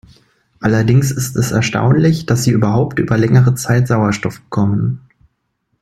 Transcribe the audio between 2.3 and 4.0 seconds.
sie überhaupt über längere Zeit